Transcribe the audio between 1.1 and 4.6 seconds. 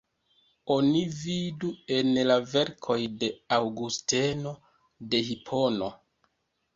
vidu en la verkoj de Aŭgusteno